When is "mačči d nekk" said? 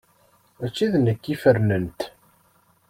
0.59-1.23